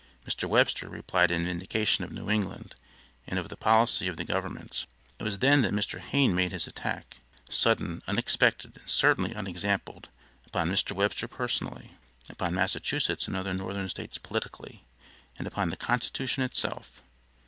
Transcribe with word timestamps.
Mr. 0.25 0.49
Webster 0.49 0.89
replied 0.89 1.29
in 1.29 1.45
vindication 1.45 2.03
of 2.03 2.11
New 2.11 2.27
England, 2.27 2.73
and 3.27 3.37
of 3.37 3.49
the 3.49 3.55
policy 3.55 4.07
of 4.07 4.17
the 4.17 4.23
Government. 4.25 4.87
It 5.19 5.23
was 5.23 5.37
then 5.37 5.61
that 5.61 5.73
Mr. 5.75 5.99
Hayne 5.99 6.33
made 6.33 6.53
his 6.53 6.65
attack 6.65 7.17
sudden, 7.51 8.01
unexpected, 8.07 8.79
and 8.81 8.89
certainly 8.89 9.35
unexampled 9.35 10.09
upon 10.47 10.71
Mr. 10.71 10.93
Webster 10.93 11.27
personally, 11.27 11.91
upon 12.31 12.55
Massachusetts 12.55 13.27
and 13.27 13.35
other 13.37 13.53
Northern 13.53 13.89
States 13.89 14.17
politically, 14.17 14.85
and 15.37 15.45
upon 15.45 15.69
the 15.69 15.77
constitution 15.77 16.41
itself. 16.41 17.03